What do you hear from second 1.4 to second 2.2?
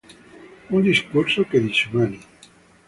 che disumani".